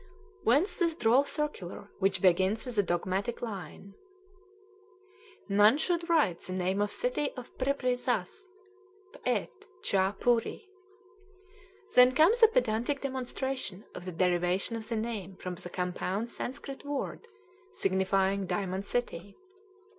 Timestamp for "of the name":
14.75-15.35